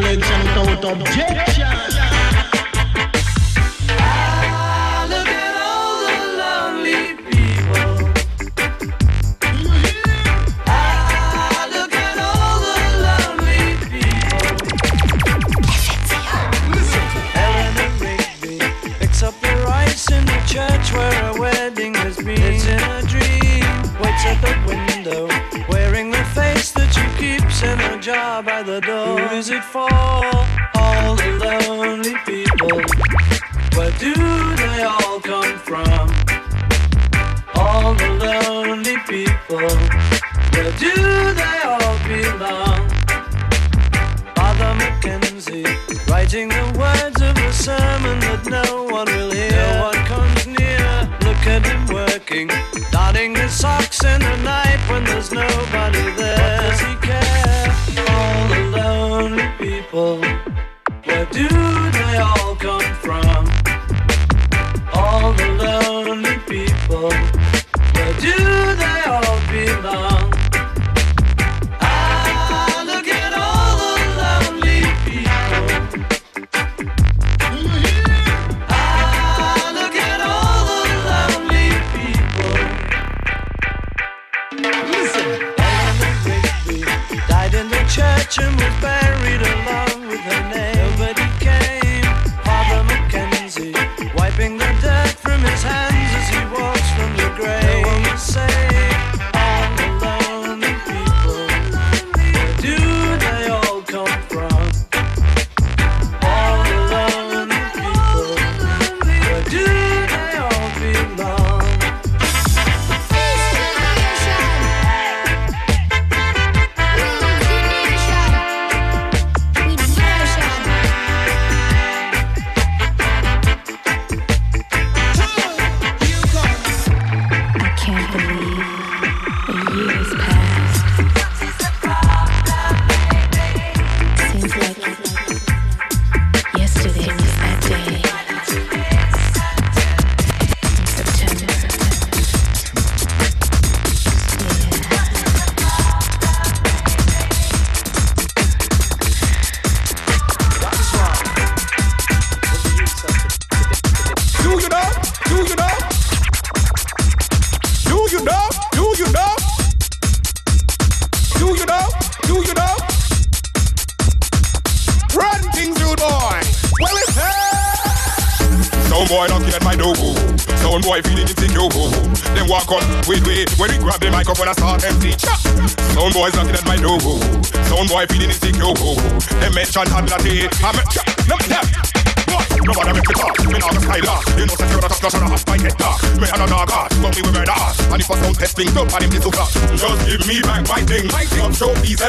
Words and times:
privilege 0.00 0.24
and 0.24 0.70
without 0.70 0.92
objection. 0.92 1.59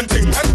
and 0.02 0.10
ting 0.10 0.26
and 0.26 0.51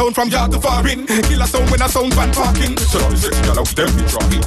sound 0.00 0.14
from 0.14 0.28
yard 0.28 0.50
to 0.52 0.60
foreign. 0.60 1.06
Kill 1.06 1.42
a 1.42 1.46
sound 1.46 1.70
when 1.70 1.82
a 1.82 1.88
sound 1.88 2.14
van 2.14 2.32
parking. 2.32 2.76
So 2.78 2.98
now 2.98 3.08
the 3.08 3.16
sexy 3.16 3.42
girl 3.42 3.60
out 3.60 3.68
them 3.76 3.90
be 3.96 4.02
dropping. 4.08 4.42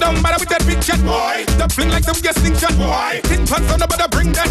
Don't 0.00 0.22
bother 0.22 0.38
with 0.40 0.48
that 0.48 0.62
big 0.66 0.80
chat, 0.80 1.00
boy. 1.04 1.44
The 1.58 1.68
fling 1.74 1.90
like 1.90 2.04
some 2.04 2.20
guessing 2.22 2.56
chat, 2.56 2.74
boy. 2.78 3.20
Tin 3.28 3.46
pants 3.46 3.72
on 3.72 3.78
nobody 3.78 4.06
bring 4.10 4.32
that, 4.32 4.50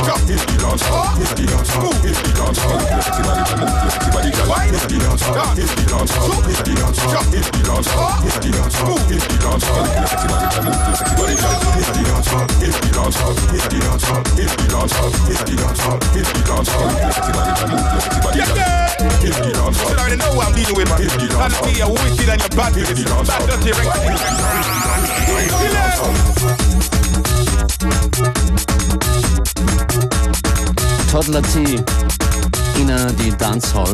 Drop 0.00 0.20
this 0.24 0.40
the 0.48 0.56
dance 0.56 0.80
hall. 0.88 1.12
The 1.20 1.44
dance 1.44 1.70
hall. 1.76 1.92
Move 1.92 2.00
this 2.00 2.16
the 2.24 2.32
sexy 2.32 3.20
body 3.20 3.44
can 3.44 3.60
move. 3.60 3.68
Sexy 3.84 4.08
body 4.10 4.30
dance 4.32 4.48
hall. 4.48 4.64
The 4.64 4.80
dance 4.96 5.20
hall. 5.20 5.44
The 5.44 5.76
dance 5.84 6.14
hall. 6.16 6.40
The 6.40 6.56
dance 7.60 7.90
hall. 7.92 8.16
The 8.20 9.20
dance 9.40 9.60
the 9.60 9.84
sexy 10.00 10.28
body 10.30 10.46
can 10.48 10.64
move. 10.64 10.80
Sexy 10.96 11.14
body 11.20 11.36
can 11.36 11.52
wine. 11.52 11.84
The 11.84 12.00
dance 12.00 12.32
hall. 12.32 12.48
The 12.48 12.72
dance 12.90 13.20
hall. 13.20 13.36
The 13.36 13.60
dance 13.60 14.04
hall. 14.04 14.24
The 14.30 14.48
dance 14.50 14.88
hall. 14.88 16.00
The 16.00 16.16
dance 16.40 16.70
the 16.80 17.04
sexy 17.04 17.32
body 17.36 17.52
can 17.52 17.76
move. 17.76 18.00
Sexy 18.00 18.24
body 18.24 18.40
dance 19.52 19.76
hall. 19.80 19.90
You 19.90 20.00
already 20.00 20.16
know 20.16 20.32
what 20.32 20.48
I'm 20.48 20.56
dealing 20.56 20.76
with, 20.80 20.88
man. 20.88 20.96
This 20.96 21.12
the 21.12 21.28
dance 21.28 21.60
hall. 21.60 21.68
You're 21.76 21.92
wicked 21.92 22.24
and 22.24 22.40
you're 22.40 22.56
bad. 22.56 22.72
This 22.72 22.88
the 22.88 23.04
dance 23.04 23.28
hall. 23.28 23.44
Bad 23.44 23.60
dirty, 23.60 23.76
right? 23.76 24.00
This 24.08 25.52
the 25.52 25.68
dance. 25.76 26.30
Toddler 31.10 31.42
T 31.42 31.82
in 32.80 32.88
äh, 32.88 33.12
die 33.14 33.36
Dancehall. 33.36 33.92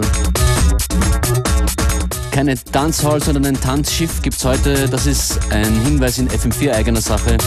Keine 2.30 2.56
Dancehall, 2.72 3.22
sondern 3.22 3.46
ein 3.46 3.58
Tanzschiff 3.58 4.20
gibt 4.20 4.36
es 4.36 4.44
heute. 4.44 4.86
Das 4.86 5.06
ist 5.06 5.38
ein 5.48 5.80
Hinweis 5.80 6.18
in 6.18 6.28
FM4 6.28 6.72
eigener 6.72 7.00
Sache. 7.00 7.38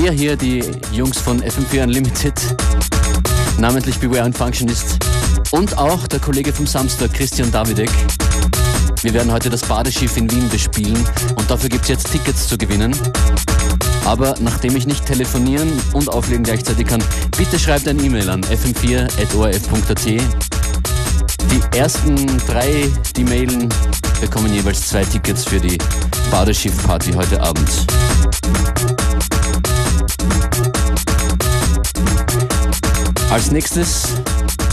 Wir 0.00 0.12
hier, 0.12 0.36
die 0.36 0.62
Jungs 0.92 1.18
von 1.18 1.42
FM4 1.42 1.82
Unlimited, 1.82 2.40
namentlich 3.58 3.98
Beware 3.98 4.22
and 4.22 4.38
Functionist 4.38 5.04
und 5.50 5.76
auch 5.76 6.06
der 6.06 6.20
Kollege 6.20 6.52
vom 6.52 6.68
Samstag, 6.68 7.12
Christian 7.12 7.50
Davidek. 7.50 7.90
Wir 9.02 9.14
werden 9.14 9.32
heute 9.32 9.50
das 9.50 9.62
Badeschiff 9.62 10.16
in 10.16 10.30
Wien 10.30 10.48
bespielen 10.48 11.04
und 11.36 11.50
dafür 11.50 11.70
gibt 11.70 11.82
es 11.82 11.88
jetzt 11.88 12.12
Tickets 12.12 12.46
zu 12.46 12.56
gewinnen. 12.56 12.94
Aber 14.04 14.34
nachdem 14.40 14.76
ich 14.76 14.86
nicht 14.86 15.06
telefonieren 15.06 15.72
und 15.92 16.08
auflegen 16.08 16.44
gleichzeitig 16.44 16.86
kann, 16.86 17.02
bitte 17.36 17.58
schreibt 17.58 17.88
ein 17.88 18.02
E-Mail 18.04 18.28
an 18.28 18.42
fm4.orf.at. 18.42 20.04
Die 20.06 21.78
ersten 21.78 22.16
drei, 22.46 22.90
die 23.16 23.24
mailen, 23.24 23.68
bekommen 24.20 24.52
jeweils 24.52 24.88
zwei 24.88 25.04
Tickets 25.04 25.44
für 25.44 25.60
die 25.60 25.78
Badeschiff-Party 26.30 27.12
heute 27.12 27.40
Abend. 27.40 27.68
Als 33.30 33.50
nächstes 33.50 34.08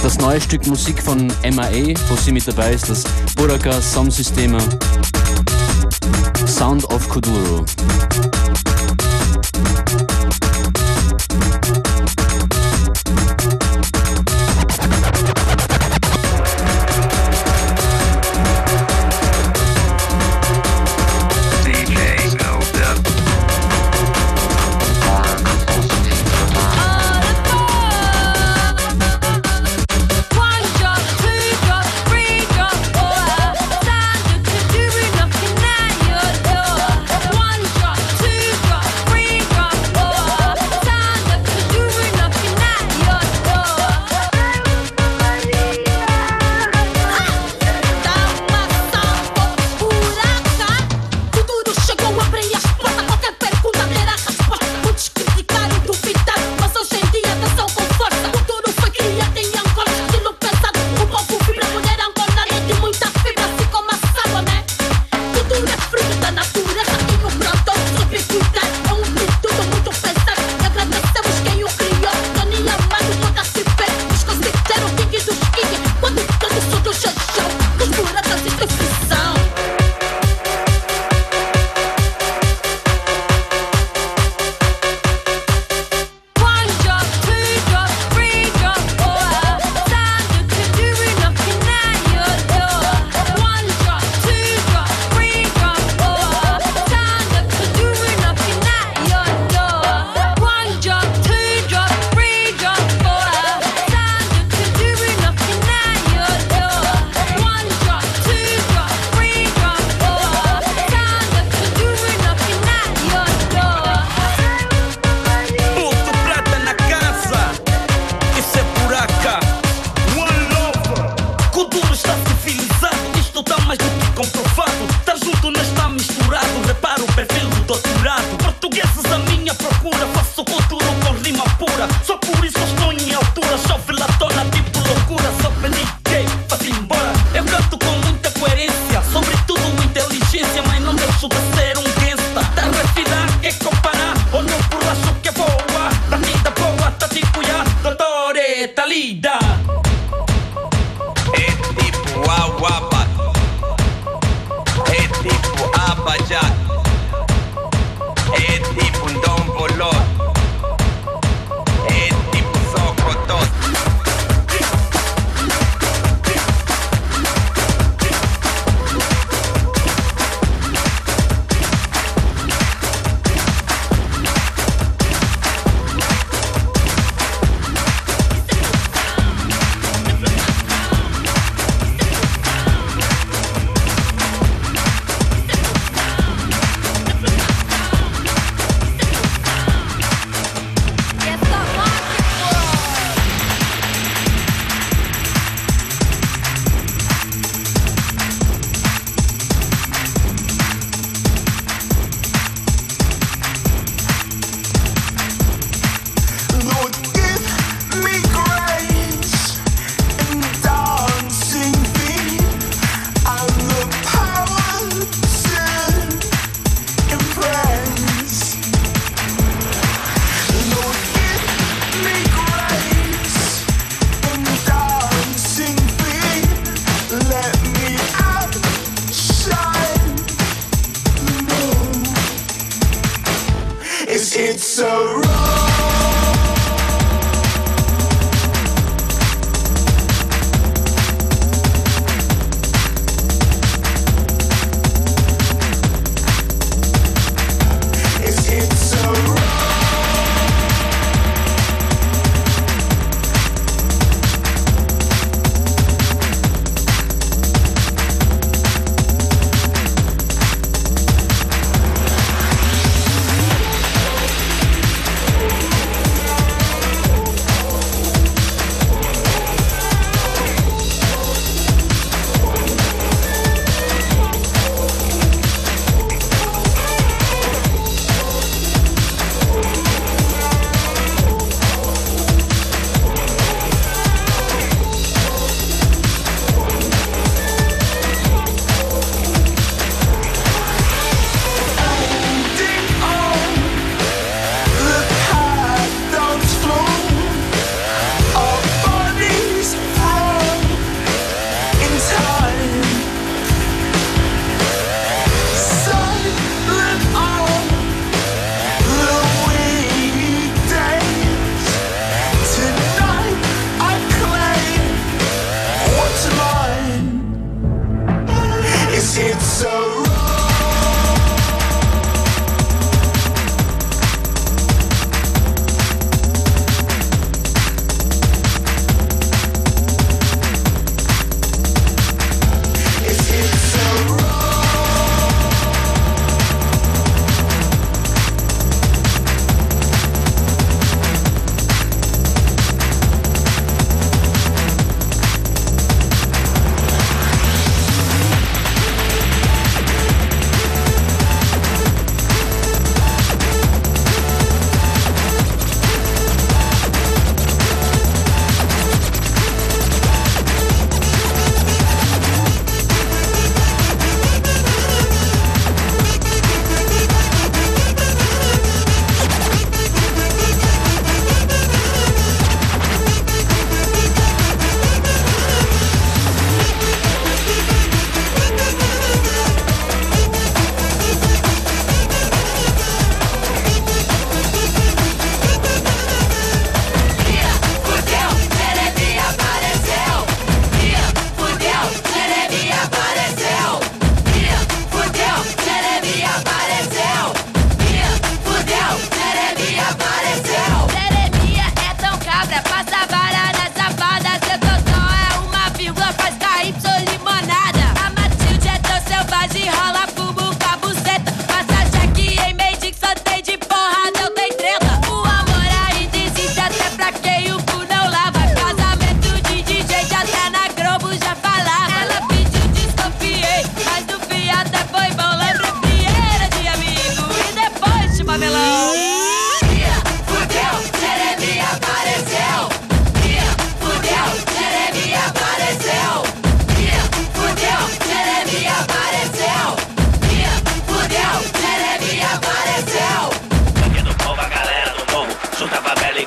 das 0.04 0.18
neue 0.18 0.42
Stück 0.42 0.66
Musik 0.68 1.02
von 1.02 1.28
MIA, 1.44 1.96
wo 2.10 2.16
sie 2.16 2.32
mit 2.32 2.48
dabei 2.48 2.74
ist, 2.74 2.90
das 2.90 3.04
Buraka 3.36 3.82
Sound 3.82 4.14
Systema 4.14 4.60
Sound 6.48 6.86
of 6.86 7.08
Kuduro. 7.08 7.66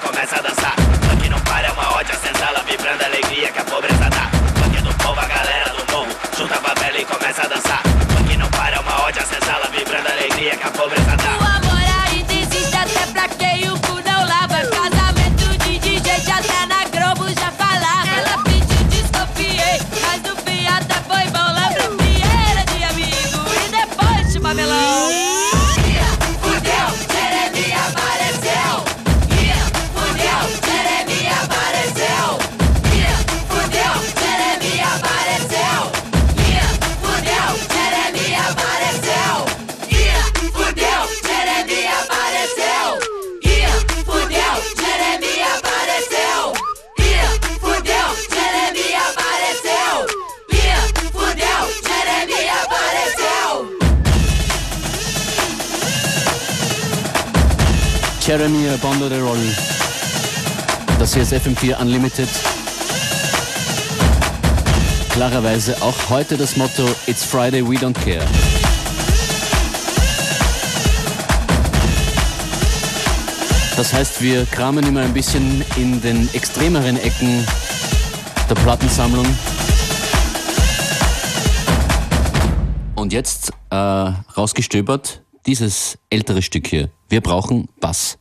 Começa 0.05 0.44
FM4 61.33 61.81
Unlimited. 61.81 62.29
Klarerweise 65.11 65.81
auch 65.81 66.11
heute 66.11 66.37
das 66.37 66.57
Motto 66.57 66.89
It's 67.07 67.25
Friday, 67.25 67.63
we 67.63 67.77
don't 67.77 67.95
care. 67.95 68.27
Das 73.77 73.93
heißt, 73.93 74.23
wir 74.23 74.45
kramen 74.47 74.87
immer 74.87 75.01
ein 75.01 75.13
bisschen 75.13 75.65
in 75.77 76.01
den 76.01 76.29
extremeren 76.33 76.97
Ecken 76.97 77.47
der 78.49 78.55
Plattensammlung. 78.57 79.27
Und 82.95 83.13
jetzt 83.13 83.53
äh, 83.71 83.77
rausgestöbert 83.77 85.23
dieses 85.47 85.99
ältere 86.11 86.43
Stück 86.43 86.67
hier. 86.67 86.91
Wir 87.09 87.21
brauchen 87.21 87.69
Bass. 87.81 88.19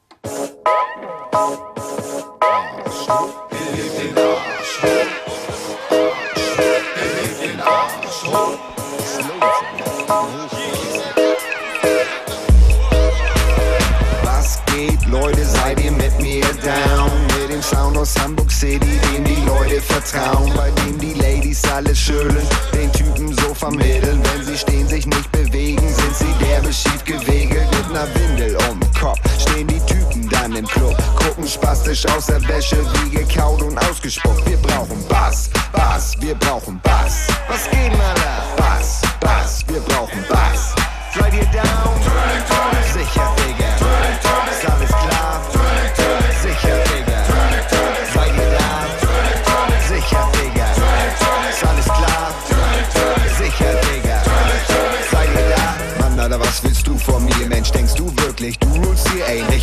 Aus 18.04 18.20
Hamburg 18.20 18.52
City, 18.52 19.00
dem 19.16 19.24
die 19.24 19.42
Leute 19.46 19.80
vertrauen, 19.80 20.52
bei 20.58 20.70
dem 20.72 21.00
die 21.00 21.14
Ladies 21.14 21.64
alles 21.74 21.98
schütteln, 21.98 22.46
den 22.74 22.92
Typen 22.92 23.34
so 23.34 23.54
vermitteln. 23.54 24.22
Wenn 24.22 24.46
sie 24.46 24.58
stehen, 24.58 24.86
sich 24.90 25.06
nicht 25.06 25.32
bewegen, 25.32 25.88
sind 25.88 26.14
sie 26.14 26.46
derbe 26.46 26.74
schief 26.74 27.02
gewegelt 27.06 27.66
mit 27.72 27.94
ner 27.94 28.08
Windel 28.14 28.58
um 28.70 28.80
Kopf. 29.00 29.22
Stehen 29.40 29.68
die 29.68 29.80
Typen 29.86 30.28
dann 30.30 30.54
im 30.54 30.68
Club, 30.68 30.98
gucken 31.16 31.48
spastisch 31.48 32.06
aus 32.08 32.26
der 32.26 32.46
Wäsche, 32.46 32.78
wie 32.94 33.10
gekaut 33.10 33.62
und 33.62 33.78
ausgespuckt. 33.90 34.50
Wir 34.50 34.58
brauchen 34.58 35.02
Bass, 35.08 35.50
Bass, 35.72 36.14
wir 36.20 36.36
brauchen 36.36 36.82
Bass. 36.84 37.28
Was 37.48 37.70
geht 37.72 37.98
mal 37.98 38.16
da? 38.16 38.62
Bass, 38.62 39.02
Bass, 39.22 39.64
wir 39.70 39.80
brauchen 39.80 40.20
Bass. 40.28 40.33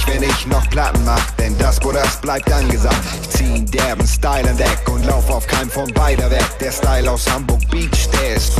Ähnlich, 0.07 0.21
wenn 0.21 0.29
ich 0.29 0.47
noch 0.47 0.69
Platten 0.71 1.05
mach, 1.05 1.31
denn 1.33 1.57
das, 1.59 1.83
wo 1.83 1.93
das 1.93 2.21
bleibt 2.21 2.51
angesagt. 2.53 2.97
Ich 3.23 3.31
zieh 3.31 3.45
einen 3.45 3.71
derben 3.71 4.07
Style 4.07 4.49
an 4.49 4.57
Deck 4.57 4.89
und 4.91 5.05
lauf 5.07 5.29
auf 5.31 5.47
keinem 5.47 5.71
von 5.71 5.93
beider 5.95 6.31
weg. 6.31 6.45
Der 6.61 6.73
Style 6.73 7.11
aus 7.11 7.31
Hamburg 7.31 7.61
Beach, 7.71 8.09
der 8.13 8.37
ist 8.37 8.53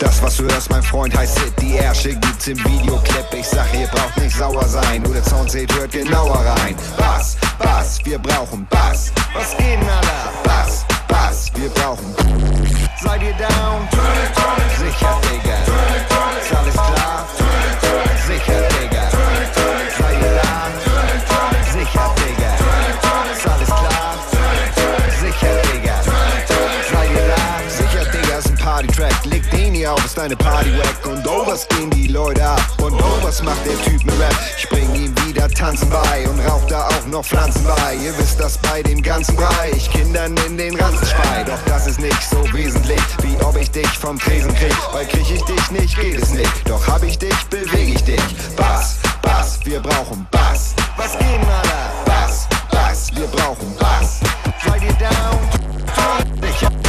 das, 0.00 0.22
was 0.22 0.36
du 0.36 0.44
hörst, 0.44 0.70
mein 0.70 0.82
Freund, 0.82 1.16
heißt 1.16 1.38
Hit. 1.38 1.54
Die 1.60 1.76
Ärsche 1.76 2.14
gibt's 2.14 2.46
im 2.48 2.58
Videoclip. 2.58 3.26
Ich 3.32 3.46
sag, 3.46 3.72
ihr 3.74 3.86
braucht 3.86 4.16
nicht 4.18 4.36
sauer 4.36 4.66
sein. 4.66 5.02
Nur 5.02 5.14
der 5.14 5.24
Sound 5.24 5.50
seht, 5.50 5.72
hört 5.74 5.92
genauer 5.92 6.44
rein. 6.44 6.74
Bass, 6.98 7.36
Bass, 7.58 8.00
wir 8.04 8.18
brauchen 8.18 8.66
Bass. 8.68 9.12
Was 9.34 9.56
geht, 9.56 9.78
Alter? 9.78 10.32
Bass, 10.42 10.84
Bass, 11.08 11.50
wir 11.54 11.68
brauchen. 11.70 12.14
Seid 13.02 13.22
ihr 13.22 13.34
down? 13.34 13.88
Sicher, 14.78 15.20
Digga. 15.22 15.53
Den 30.28 30.32
ist 30.32 30.36
deine 30.36 30.36
Party-Wack. 30.36 31.06
Und 31.06 31.26
oh, 31.26 31.46
was 31.46 31.68
gehen 31.68 31.90
die 31.90 32.08
Leute 32.08 32.44
ab? 32.44 32.60
Und 32.82 32.94
oh, 32.94 33.18
was 33.22 33.42
macht 33.42 33.64
der 33.66 33.80
Typ 33.82 34.04
mit 34.04 34.18
Rap? 34.18 34.34
Ich 34.56 34.68
bring 34.68 34.94
ihm 34.94 35.14
wieder 35.26 35.48
Tanzen 35.48 35.88
bei 35.90 36.28
und 36.28 36.40
rauch 36.40 36.64
da 36.68 36.88
auch 36.88 37.06
noch 37.06 37.24
Pflanzen 37.24 37.64
bei. 37.64 37.94
Ihr 37.96 38.16
wisst 38.18 38.40
das 38.40 38.58
bei 38.58 38.82
dem 38.82 39.02
ganzen 39.02 39.36
Brei. 39.36 39.72
Ich 39.76 39.90
Kindern 39.90 40.34
in 40.46 40.56
den 40.56 40.78
Ranzen 40.80 41.06
spei. 41.06 41.44
Doch 41.44 41.58
das 41.66 41.86
ist 41.86 42.00
nicht 42.00 42.22
so 42.22 42.36
wesentlich, 42.52 43.02
wie 43.22 43.42
ob 43.44 43.56
ich 43.60 43.70
dich 43.70 43.88
vom 43.98 44.18
Tresen 44.18 44.54
krieg. 44.54 44.76
Weil 44.92 45.06
krieg 45.06 45.30
ich 45.30 45.42
dich 45.42 45.70
nicht, 45.70 45.98
geht 45.98 46.22
es 46.22 46.30
nicht. 46.30 46.68
Doch 46.68 46.86
hab 46.86 47.02
ich 47.02 47.18
dich, 47.18 47.44
beweg 47.50 47.94
ich 47.94 48.04
dich. 48.04 48.22
Bass, 48.56 48.98
Bass, 49.22 49.58
wir 49.64 49.80
brauchen 49.80 50.26
Bass. 50.30 50.74
Was 50.96 51.12
geht, 51.18 51.24
Alter? 51.24 51.90
Bass, 52.06 52.48
Bass, 52.70 53.10
wir 53.14 53.26
brauchen 53.26 53.74
Bass. 53.78 54.20
Seid 54.64 54.82
ihr 54.82 54.92
down? 54.94 55.38
Sicher, 56.40 56.70
Digga. 56.70 56.83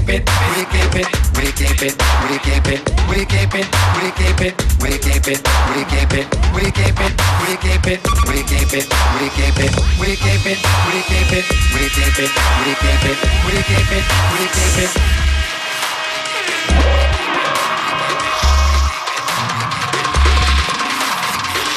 keep 0.00 0.08
it. 0.08 0.30
We 0.56 0.64
keep 0.64 0.94
it. 0.96 1.06
We 1.36 1.52
keep 1.52 1.82
it. 1.82 1.94
We 2.28 2.38
keep 2.38 2.66
it. 2.66 2.80
We 3.08 3.24
keep 3.24 3.54
it. 3.54 3.66
We 3.96 4.10
keep 4.10 4.40
it. 4.40 4.54
We 4.80 4.98
keep 4.98 5.26
it. 5.28 5.40
We 5.74 5.84
keep 5.84 6.12
it. 6.12 6.26
We 6.54 6.70
keep 6.70 6.96
it. 6.96 7.20
We 7.42 7.52
keep 7.60 7.86
it. 7.86 8.00
We 8.26 8.42
keep 8.42 8.72
it. 8.72 8.88
We 9.20 9.36
keep 9.36 9.66
it. 9.66 9.78
We 10.00 10.16
keep 10.18 10.46
it. 10.46 10.58
We 10.80 11.04
keep 11.10 11.32
it. 11.32 11.44
We 11.74 11.88
keep 11.90 12.18
it. 12.18 12.30
We 12.64 12.74
keep 12.80 13.04
it. 13.04 13.18
We 13.46 13.54
keep 13.68 13.92
it. 13.92 14.04
We 14.32 14.44
keep 14.56 14.78
it. 14.84 14.90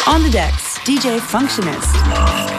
On 0.05 0.21
the 0.21 0.29
decks, 0.29 0.77
DJ 0.79 1.19
Functionist. 1.19 2.52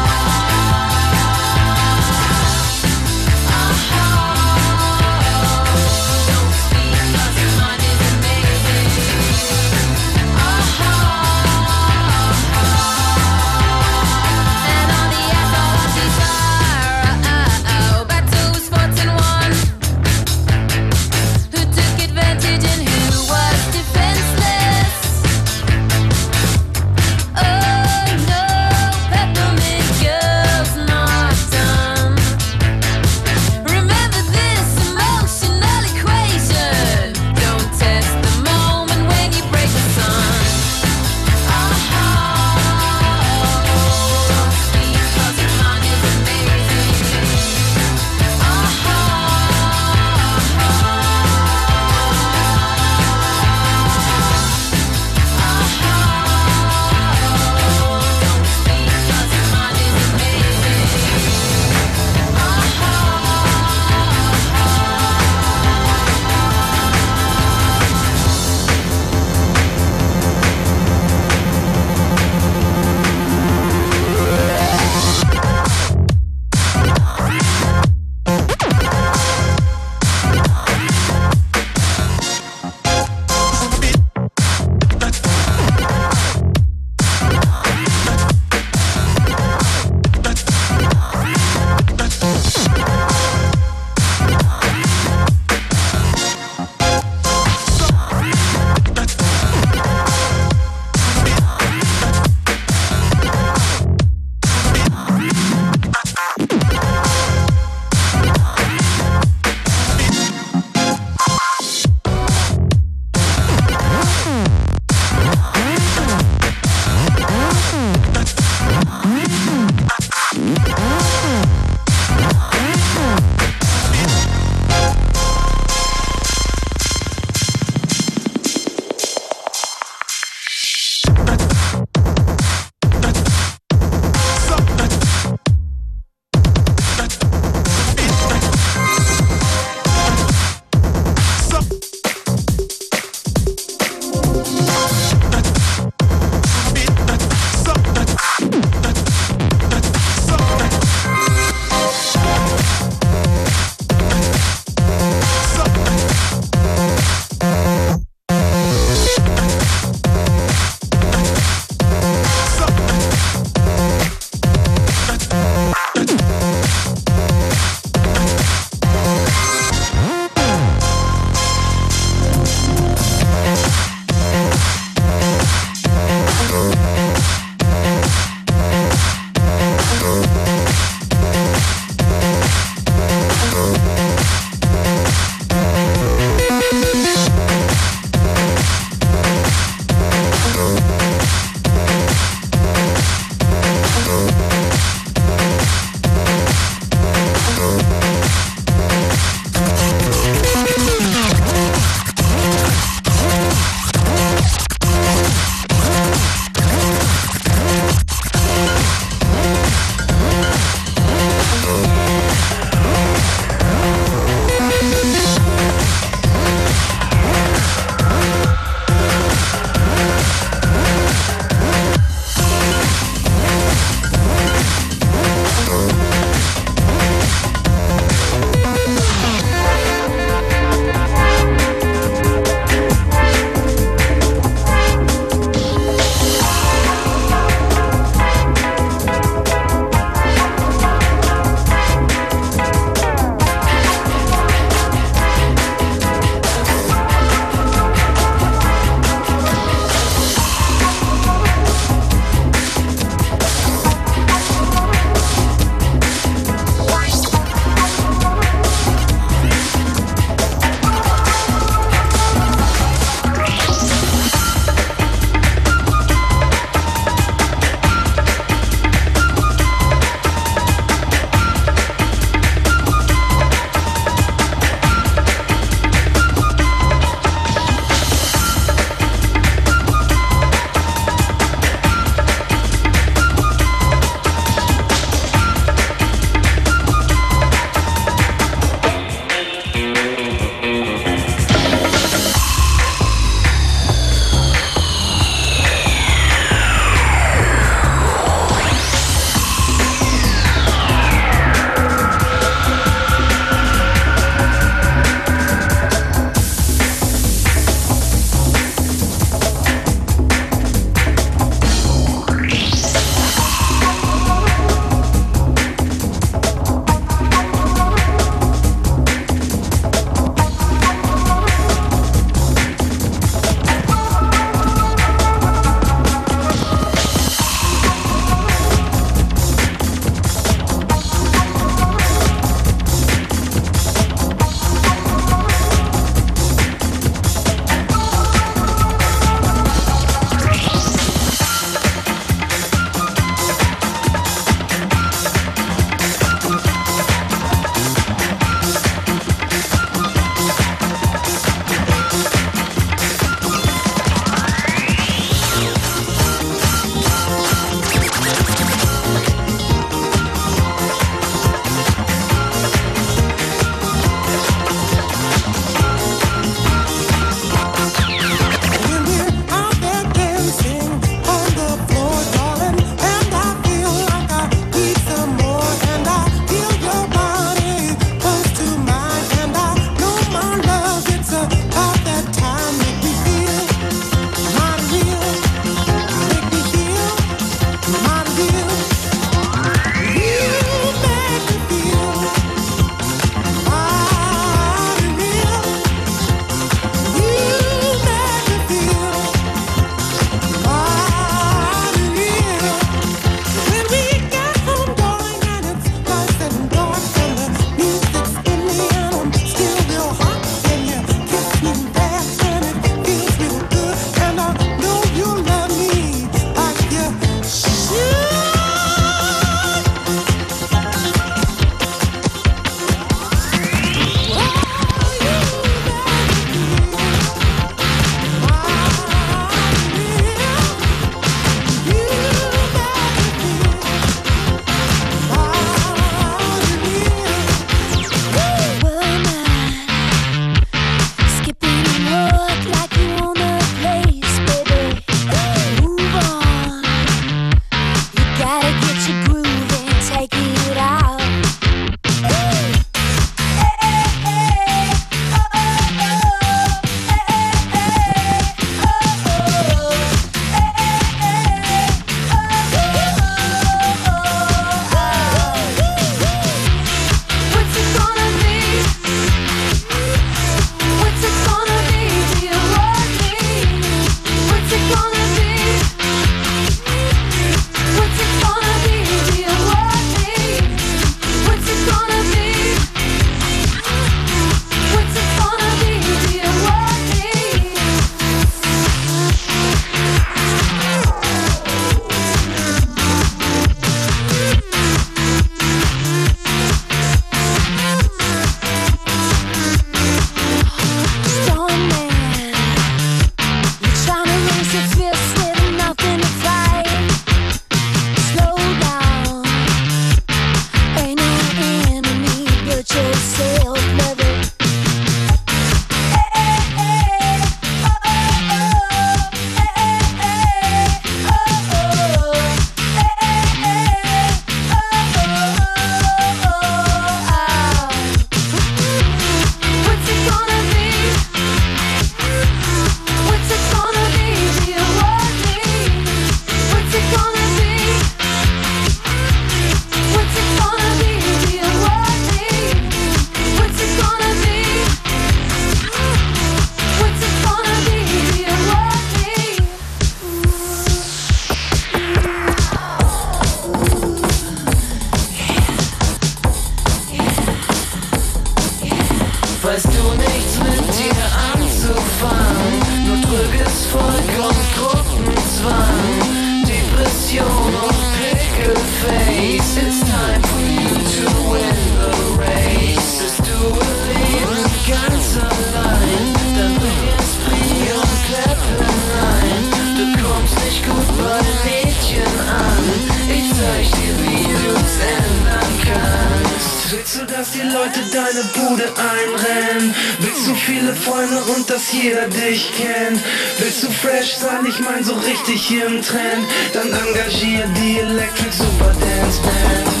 Deine 588.41 588.67
Bude 588.67 588.83
einrennen? 588.83 589.93
Willst 590.19 590.47
du 590.47 590.55
viele 590.55 590.95
Freunde 590.95 591.41
und 591.55 591.69
dass 591.69 591.91
jeder 591.91 592.27
dich 592.27 592.71
kennt? 592.75 593.19
Willst 593.57 593.83
du 593.83 593.91
fresh 593.91 594.35
sein? 594.35 594.65
Ich 594.67 594.79
mein 594.79 595.03
so 595.03 595.13
richtig 595.13 595.61
hier 595.61 595.85
im 595.85 596.01
Trend. 596.01 596.47
Dann 596.73 596.87
engagier 596.87 597.67
die 597.77 597.99
Electric 597.99 598.51
Super 598.51 598.93
Dance 598.99 599.41
Band. 599.41 600.00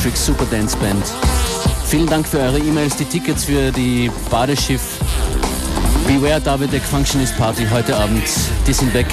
Electric 0.00 0.16
Super 0.16 0.46
Dance 0.46 0.74
Band. 0.78 1.04
Vielen 1.84 2.06
Dank 2.06 2.26
für 2.26 2.38
eure 2.38 2.58
E-Mails, 2.58 2.96
die 2.96 3.04
Tickets 3.04 3.44
für 3.44 3.70
die 3.70 4.10
Badeschiff 4.30 4.98
Beware 6.06 6.40
Davidek 6.40 6.82
Functionist 6.82 7.36
Party 7.36 7.66
heute 7.70 7.94
Abend, 7.94 8.22
die 8.66 8.72
sind 8.72 8.94
weg. 8.94 9.08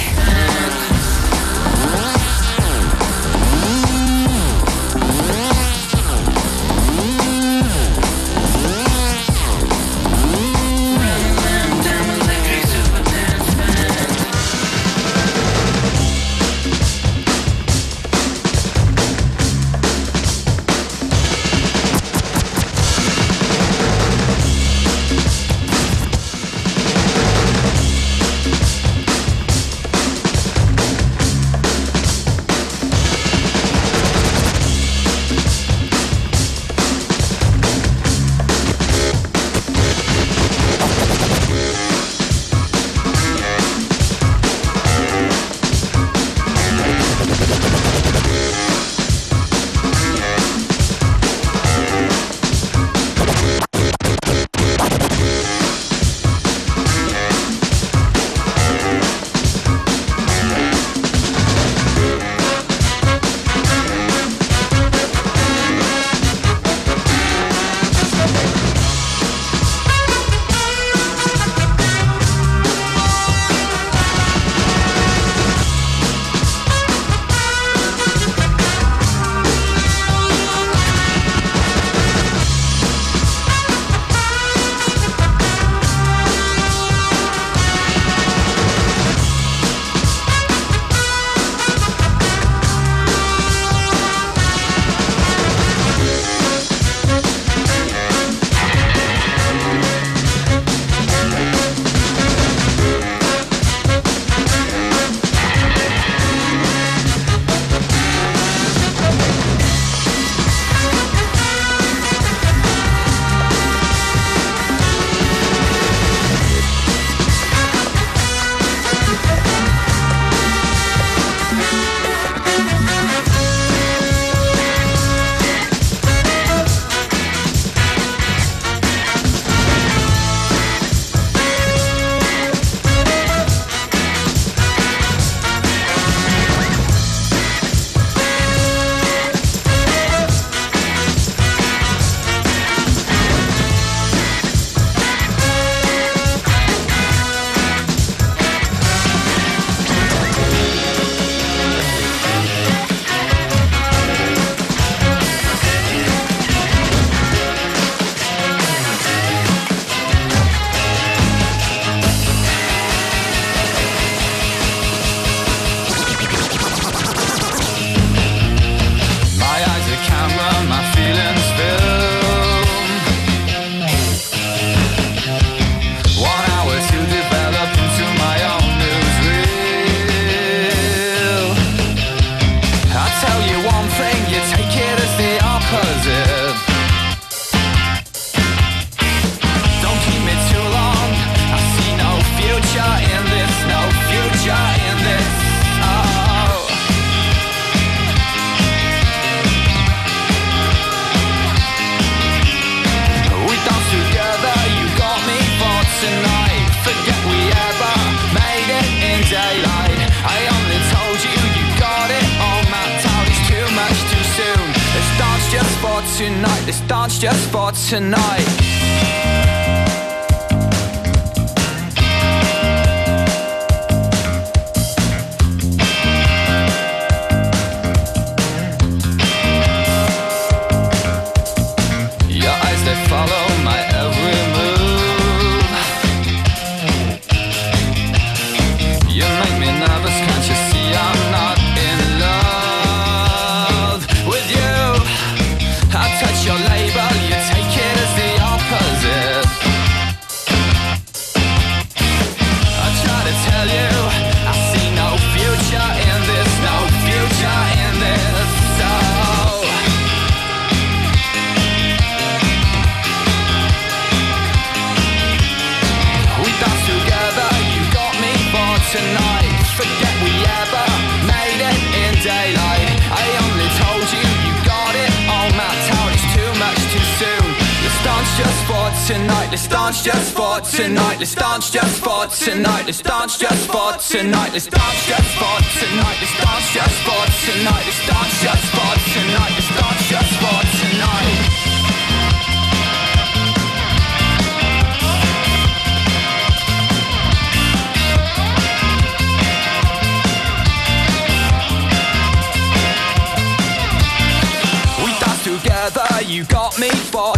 Tonight. 217.88 218.57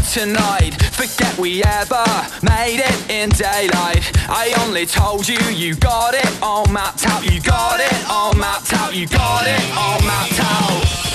Tonight. 0.10 0.74
Forget 0.94 1.38
we 1.38 1.64
ever 1.64 2.04
made 2.42 2.82
it 2.84 3.10
in 3.12 3.30
daylight. 3.30 4.12
I 4.28 4.54
only 4.66 4.86
told 4.88 5.28
you 5.28 5.40
you 5.54 5.76
got 5.76 6.16
it 6.16 6.42
all 6.42 6.66
mapped 6.68 7.06
out. 7.06 7.24
You 7.32 7.40
got 7.42 7.80
it 7.80 8.10
all 8.10 8.34
mapped 8.34 8.74
out. 8.74 8.96
You 8.96 9.08
got 9.08 9.46
it 9.46 9.62
all 9.78 10.02
mapped 10.02 10.40
out. 10.40 11.09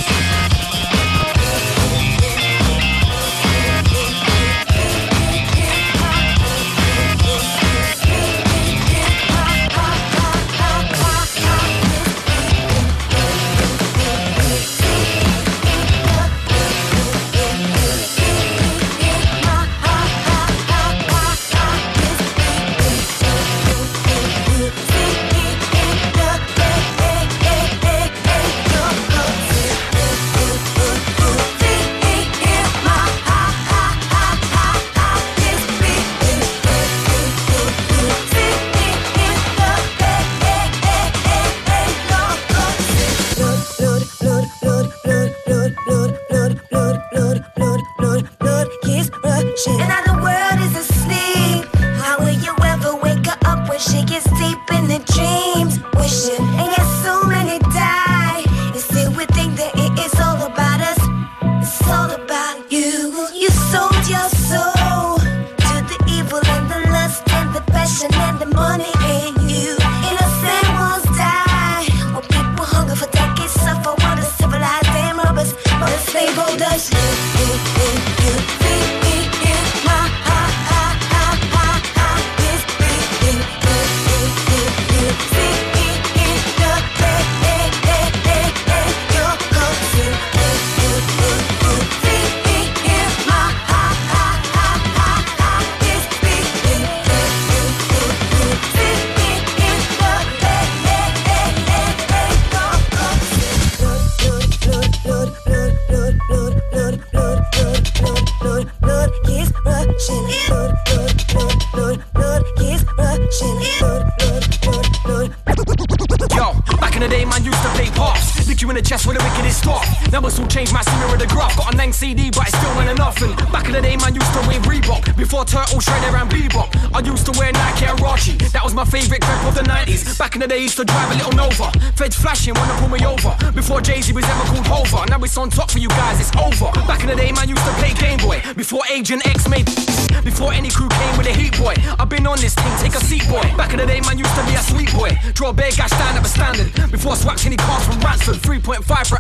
Used 130.75 130.89
to 130.89 130.93
drive 130.93 131.11
a 131.13 131.15
little 131.15 131.33
Nova. 131.33 131.71
Feds 131.95 132.17
flashing, 132.17 132.55
wanna 132.55 132.75
pull 132.81 132.89
me 132.89 132.99
over. 133.07 133.31
Before 133.53 133.81
Jay 133.81 134.01
Z 134.01 134.13
was 134.13 134.25
ever 134.25 134.45
called 134.51 134.67
Hover. 134.67 135.07
Now 135.09 135.23
it's 135.23 135.39
on 135.39 135.51
top 135.51 135.71
for 135.71 135.79
you 135.79 135.89
guys, 135.89 136.19
it's 136.19 136.35
over. 136.37 136.73
Back 136.87 137.03
in 137.03 137.09
the 137.09 137.17
day, 137.17 137.31
man 137.31 137.49
used 137.49 137.65
to 137.65 137.73
play 137.79 137.93
Game 137.95 138.19
Boy. 138.19 138.43
Before 138.57 138.83
Agent 138.91 139.25
X 139.27 139.49
made. 139.49 139.67
Before 140.25 140.53
any 140.53 140.71
crew 140.71 140.89
came 140.89 141.17
with 141.19 141.27
a 141.27 141.35
heat 141.35 141.57
boy. 141.59 141.75
I've 141.99 142.09
been 142.09 142.27
on 142.27 142.39
this 142.41 142.55
thing, 142.55 142.73
take 142.81 142.97
a 142.97 143.05
seat, 143.05 143.29
boy. 143.29 143.45
Back 143.61 143.73
in 143.73 143.79
the 143.79 143.87
day, 143.87 144.01
man 144.01 144.19
used 144.19 144.35
to 144.35 144.45
be 144.47 144.55
a 144.55 144.63
sweet 144.65 144.91
boy. 144.95 145.11
Draw 145.35 145.51
a 145.51 145.53
bear 145.53 145.71
gash 145.71 145.93
stand 145.93 146.17
up 146.17 146.25
a 146.25 146.29
standard. 146.29 146.73
Before 146.91 147.15
swaps 147.15 147.45
any 147.45 147.57
cars 147.57 147.85
from 147.85 148.01
Ransford. 148.01 148.41
3.5 148.41 149.07
for 149.07 149.14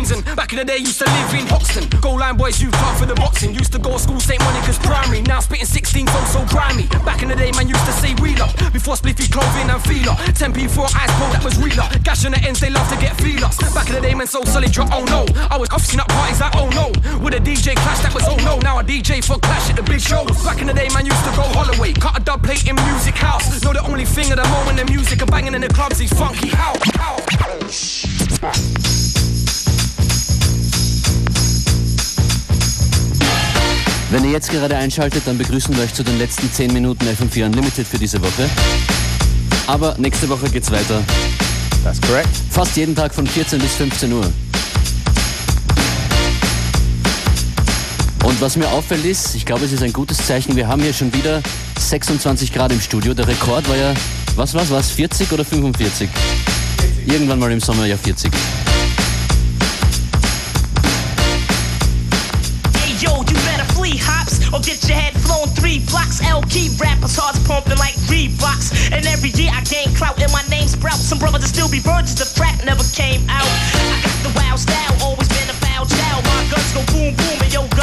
And 0.00 0.24
back 0.34 0.50
in 0.52 0.58
the 0.58 0.64
day, 0.64 0.78
used 0.78 0.96
to 0.98 1.04
live 1.04 1.34
in 1.36 1.46
Hoxton. 1.46 1.84
Goal 2.00 2.16
line 2.16 2.34
boys, 2.34 2.56
you 2.56 2.70
come 2.70 2.96
for 2.96 3.04
the 3.04 3.14
boxing. 3.14 3.52
Used 3.52 3.70
to 3.72 3.78
go 3.78 3.92
to 3.92 3.98
school, 3.98 4.18
St. 4.18 4.40
Monica's 4.40 4.78
primary. 4.78 5.20
Now 5.20 5.40
spitting 5.40 5.68
16 5.68 6.06
so 6.08 6.24
so 6.24 6.40
grimy. 6.48 6.88
Back 7.04 7.20
in 7.20 7.28
the 7.28 7.36
day, 7.36 7.52
man 7.52 7.68
used 7.68 7.84
to 7.84 7.92
say 7.92 8.16
wheeler. 8.16 8.48
Before 8.72 8.96
spliffy 8.96 9.30
clothing 9.30 9.68
and 9.68 9.76
feeler. 9.84 10.16
10p 10.40 10.72
for 10.72 10.88
ice 10.96 11.12
cold, 11.20 11.36
that 11.36 11.44
was 11.44 11.60
realer. 11.60 11.84
Gash 12.00 12.24
on 12.24 12.32
the 12.32 12.40
ends, 12.40 12.60
they 12.60 12.70
love 12.70 12.88
to 12.88 12.96
get 12.96 13.12
feelers. 13.20 13.60
Back 13.76 13.92
in 13.92 13.94
the 13.94 14.00
day, 14.00 14.14
man, 14.16 14.26
so 14.26 14.40
solid, 14.48 14.72
drop, 14.72 14.88
oh 14.90 15.04
no. 15.04 15.28
I 15.52 15.60
was 15.60 15.68
offsing 15.68 16.00
up 16.00 16.08
parties 16.08 16.40
like, 16.40 16.56
oh 16.56 16.72
no. 16.72 16.88
With 17.20 17.36
a 17.36 17.42
DJ 17.44 17.76
clash, 17.76 18.00
that 18.00 18.14
was 18.16 18.24
oh 18.24 18.40
no. 18.40 18.56
Now 18.64 18.80
a 18.80 18.82
DJ 18.82 19.20
for 19.20 19.36
clash 19.36 19.68
at 19.68 19.76
the 19.76 19.84
big 19.84 20.00
shows. 20.00 20.32
Back 20.48 20.64
in 20.64 20.66
the 20.66 20.74
day, 20.74 20.88
man 20.96 21.04
used 21.04 21.24
to 21.28 21.32
go 21.36 21.44
Holloway. 21.52 21.92
Cut 21.92 22.16
a 22.16 22.24
dub 22.24 22.40
plate 22.42 22.64
in 22.64 22.74
music 22.88 23.20
house. 23.20 23.60
Know 23.60 23.76
the 23.76 23.84
only 23.84 24.08
thing 24.08 24.32
at 24.32 24.40
the 24.40 24.48
moment 24.48 24.80
the 24.80 24.86
music 24.88 25.20
are 25.20 25.28
banging 25.28 25.52
in 25.52 25.60
the 25.60 25.68
clubs 25.68 26.00
is 26.00 26.08
funky 26.16 26.48
house. 26.48 26.79
Wenn 34.10 34.24
ihr 34.24 34.32
jetzt 34.32 34.50
gerade 34.50 34.76
einschaltet, 34.76 35.22
dann 35.24 35.38
begrüßen 35.38 35.76
wir 35.76 35.84
euch 35.84 35.94
zu 35.94 36.02
den 36.02 36.18
letzten 36.18 36.52
10 36.52 36.72
Minuten 36.72 37.04
FM4 37.04 37.46
Unlimited 37.46 37.86
für 37.86 37.96
diese 37.96 38.20
Woche. 38.20 38.50
Aber 39.68 39.94
nächste 39.98 40.28
Woche 40.28 40.50
geht's 40.50 40.68
weiter. 40.72 41.00
That's 41.84 42.00
correct. 42.00 42.28
Fast 42.50 42.76
jeden 42.76 42.96
Tag 42.96 43.14
von 43.14 43.24
14 43.24 43.60
bis 43.60 43.76
15 43.76 44.12
Uhr. 44.12 44.24
Und 48.24 48.40
was 48.40 48.56
mir 48.56 48.68
auffällt 48.68 49.04
ist, 49.04 49.36
ich 49.36 49.46
glaube, 49.46 49.64
es 49.64 49.70
ist 49.70 49.82
ein 49.84 49.92
gutes 49.92 50.26
Zeichen, 50.26 50.56
wir 50.56 50.66
haben 50.66 50.82
hier 50.82 50.92
schon 50.92 51.14
wieder 51.14 51.40
26 51.78 52.52
Grad 52.52 52.72
im 52.72 52.80
Studio. 52.80 53.14
Der 53.14 53.28
Rekord 53.28 53.68
war 53.68 53.76
ja, 53.76 53.94
was, 54.34 54.54
was, 54.54 54.70
was, 54.70 54.90
40 54.90 55.30
oder 55.30 55.44
45? 55.44 56.08
40. 56.96 57.12
Irgendwann 57.12 57.38
mal 57.38 57.52
im 57.52 57.60
Sommer 57.60 57.86
ja 57.86 57.96
40. 57.96 58.32
Keep 66.50 66.80
rappers' 66.80 67.14
hearts 67.14 67.38
pumping 67.46 67.78
like 67.78 67.94
Reeboks. 68.10 68.90
And 68.90 69.06
every 69.06 69.30
year 69.30 69.50
I 69.54 69.62
gain 69.70 69.94
clout 69.94 70.20
and 70.20 70.32
my 70.32 70.42
name 70.50 70.66
sprouts. 70.66 71.06
Some 71.06 71.18
brothers 71.18 71.46
still 71.46 71.70
be 71.70 71.78
virgins, 71.78 72.18
the 72.18 72.26
trap 72.34 72.58
never 72.64 72.82
came 72.90 73.22
out. 73.30 73.46
I 73.46 74.02
got 74.02 74.18
the 74.26 74.32
wild 74.34 74.58
style, 74.58 74.90
always 75.00 75.28
been 75.28 75.46
a 75.46 75.56
foul 75.62 75.86
child. 75.86 76.24
My 76.26 76.42
guns 76.50 76.74
go 76.74 76.82
boom 76.90 77.14
boom 77.14 77.38
and 77.38 77.52
yo 77.54 77.79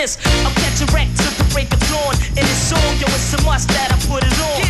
I'll 0.00 0.54
catch 0.54 0.80
a 0.80 0.86
wreck 0.94 1.08
till 1.14 1.30
the 1.36 1.44
break 1.52 1.70
of 1.74 1.80
dawn. 1.90 2.14
And 2.32 2.48
it's 2.48 2.72
on, 2.72 2.80
yo, 2.96 3.06
it's 3.08 3.34
a 3.34 3.42
must 3.44 3.68
that 3.68 3.92
I 3.92 3.98
put 4.08 4.24
it 4.24 4.32
on. 4.40 4.69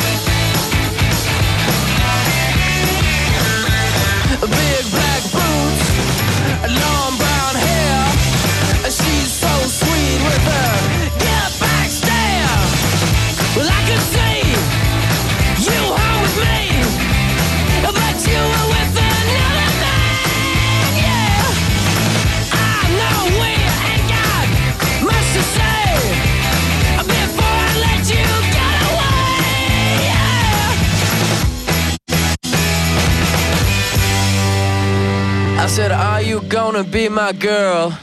Be 36.83 37.09
my 37.09 37.31
girl? 37.33 37.97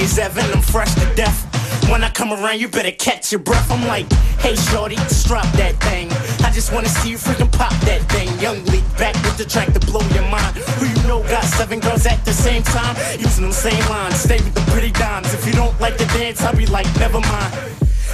As 0.00 0.18
ever, 0.18 0.40
I'm 0.40 0.62
fresh 0.62 0.94
to 0.94 1.14
death. 1.14 1.46
When 1.90 2.02
I 2.02 2.08
come 2.08 2.32
around, 2.32 2.58
you 2.58 2.68
better 2.68 2.90
catch 2.90 3.32
your 3.32 3.40
breath. 3.40 3.70
I'm 3.70 3.86
like, 3.86 4.10
hey 4.40 4.56
shorty, 4.56 4.96
just 4.96 5.26
drop 5.26 5.44
that 5.52 5.74
thing. 5.84 6.10
I 6.42 6.50
just 6.50 6.72
wanna 6.72 6.88
see 6.88 7.10
you 7.10 7.18
freaking 7.18 7.52
pop 7.52 7.72
that 7.84 8.00
thing. 8.10 8.28
Young 8.40 8.64
Leak 8.66 8.84
back 8.96 9.14
with 9.24 9.36
the 9.36 9.44
track 9.44 9.72
to 9.74 9.80
blow 9.80 10.00
your 10.14 10.26
mind. 10.30 10.56
Who 10.56 10.86
you 10.86 11.08
know 11.08 11.22
got 11.24 11.44
seven 11.44 11.80
girls 11.80 12.06
at 12.06 12.24
the 12.24 12.32
same 12.32 12.62
time? 12.62 12.96
Using 13.20 13.44
them 13.44 13.52
same 13.52 13.84
lines, 13.90 14.16
stay 14.16 14.38
with 14.38 14.54
the 14.54 14.62
pretty 14.72 14.90
dimes. 14.90 15.34
If 15.34 15.46
you 15.46 15.52
don't 15.52 15.78
like 15.80 15.98
the 15.98 16.06
dance, 16.06 16.40
I'll 16.42 16.56
be 16.56 16.66
like, 16.66 16.86
never 16.98 17.20
mind. 17.20 17.52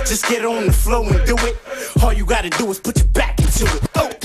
Just 0.05 0.28
get 0.28 0.45
on 0.45 0.66
the 0.66 0.72
flow 0.72 1.05
and 1.05 1.24
do 1.24 1.37
it. 1.47 1.57
All 2.03 2.12
you 2.12 2.26
gotta 2.26 2.51
do 2.51 2.68
is 2.68 2.80
put 2.80 2.99
your 2.99 3.09
back 3.09 3.39
into 3.39 3.64
it. 3.64 3.89
Oh. 3.95 4.15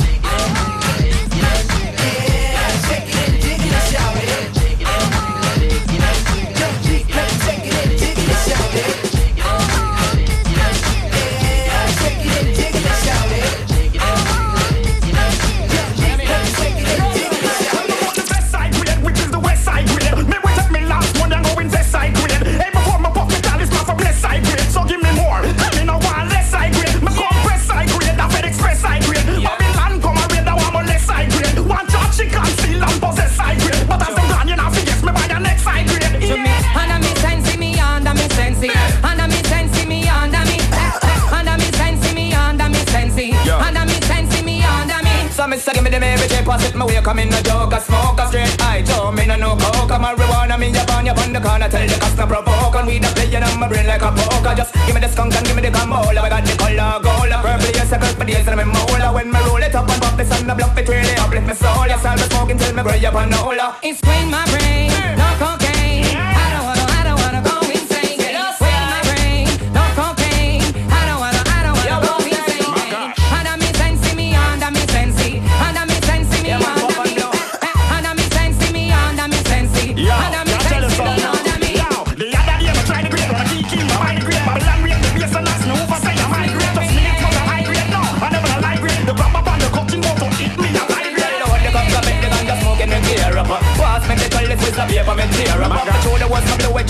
My 47.01 47.05
come 47.05 47.17
in 47.17 47.29
the 47.33 47.41
joke, 47.41 47.73
I 47.73 47.79
smoke 47.79 48.19
a 48.21 48.27
straight 48.27 48.61
eye, 48.61 48.83
Joe, 48.85 49.11
me 49.11 49.25
no 49.25 49.35
no 49.35 49.57
coke, 49.57 49.89
I'm 49.89 50.05
marijuana, 50.05 50.53
me 50.59 50.69
up 50.77 50.93
on 50.93 51.03
your 51.03 51.17
on 51.17 51.33
the 51.33 51.41
corner, 51.41 51.67
tell 51.67 51.81
the 51.81 51.97
customer 51.97 52.27
provoke, 52.27 52.75
and 52.75 52.85
we 52.85 52.99
the 52.99 53.07
playing 53.17 53.41
on 53.41 53.59
my 53.59 53.67
brain 53.67 53.87
like 53.87 54.03
a 54.05 54.11
poker, 54.13 54.53
just 54.53 54.71
give 54.85 54.93
me 54.93 55.01
the 55.01 55.09
skunk 55.09 55.33
and 55.33 55.43
give 55.47 55.55
me 55.55 55.63
the 55.63 55.71
camola, 55.71 56.21
I 56.21 56.29
got 56.29 56.45
the 56.45 56.53
color 56.61 57.01
gold, 57.01 57.33
purple, 57.41 57.73
yes, 57.73 57.91
I 57.91 57.97
got 57.97 58.13
for 58.13 58.23
days, 58.23 58.45
and 58.45 58.53
I'm 58.53 58.59
in 58.59 58.69
mola, 58.69 59.13
when 59.17 59.31
me 59.33 59.39
roll 59.49 59.57
it 59.57 59.73
up 59.73 59.89
and 59.89 59.99
pop 59.99 60.15
this 60.15 60.29
on 60.29 60.45
the 60.45 60.53
block, 60.53 60.77
it 60.77 60.87
really 60.87 61.15
uplift 61.17 61.47
my 61.47 61.53
soul, 61.57 61.87
yes, 61.89 62.05
I'll 62.05 62.17
be 62.17 62.23
smoking 62.29 62.59
till 62.59 62.75
me 62.75 62.83
gray 62.83 63.03
up 63.03 63.15
on 63.15 63.31
the 63.31 63.37
hola. 63.37 63.77
It's 63.81 63.97
in 64.05 64.29
my 64.29 64.45
brain. 64.45 64.91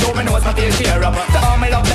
two, 0.02 0.14
me 0.18 0.24
know 0.24 0.36
it's 0.36 0.46
my 0.46 0.54
fair 0.54 0.72
share. 0.72 1.00
To 1.00 1.40
all 1.46 1.58
my 1.58 1.70
love 1.70 1.91